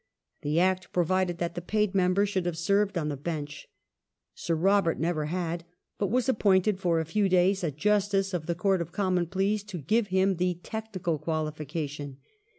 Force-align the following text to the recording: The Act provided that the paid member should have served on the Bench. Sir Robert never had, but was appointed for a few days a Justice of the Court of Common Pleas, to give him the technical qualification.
The 0.41 0.59
Act 0.59 0.91
provided 0.91 1.37
that 1.37 1.53
the 1.53 1.61
paid 1.61 1.93
member 1.93 2.25
should 2.25 2.47
have 2.47 2.57
served 2.57 2.97
on 2.97 3.09
the 3.09 3.15
Bench. 3.15 3.67
Sir 4.33 4.55
Robert 4.55 4.99
never 4.99 5.25
had, 5.25 5.63
but 5.99 6.09
was 6.09 6.27
appointed 6.27 6.79
for 6.79 6.99
a 6.99 7.05
few 7.05 7.29
days 7.29 7.63
a 7.63 7.69
Justice 7.69 8.33
of 8.33 8.47
the 8.47 8.55
Court 8.55 8.81
of 8.81 8.91
Common 8.91 9.27
Pleas, 9.27 9.61
to 9.65 9.77
give 9.77 10.07
him 10.07 10.37
the 10.37 10.55
technical 10.63 11.19
qualification. 11.19 12.17